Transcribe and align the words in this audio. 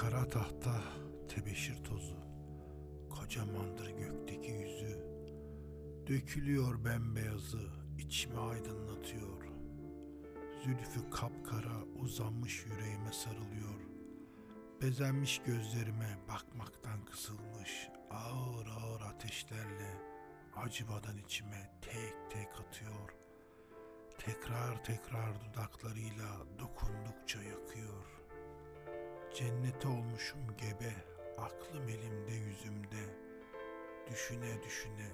Kara 0.00 0.28
tahta 0.28 0.82
tebeşir 1.28 1.84
tozu. 1.84 2.16
Kocamandır 3.10 3.90
gökteki 3.90 4.50
yüzü. 4.50 4.98
Dökülüyor 6.06 6.84
bembeyazı 6.84 7.60
içimi 7.98 8.38
aydınlatıyor. 8.38 9.48
Zülfü 10.64 11.10
kapkara 11.10 11.84
uzanmış 12.02 12.66
yüreğime 12.66 13.12
sarılıyor. 13.12 13.80
Bezenmiş 14.82 15.40
gözlerime 15.46 16.18
bakmaktan 16.28 17.04
kısılmış 17.04 17.88
Ağır 18.10 18.66
ağır 18.66 19.00
ateşlerle 19.00 19.94
acımadan 20.56 21.16
içime 21.18 21.70
tek 21.82 22.30
tek 22.30 22.60
atıyor. 22.60 23.14
Tekrar 24.18 24.84
tekrar 24.84 25.40
dudaklarıyla 25.40 26.28
yakıyor 26.58 27.07
Cennete 29.38 29.88
olmuşum 29.88 30.56
gebe, 30.56 30.92
aklım 31.38 31.88
elimde 31.88 32.32
yüzümde. 32.32 33.04
Düşüne 34.10 34.62
düşüne 34.62 35.08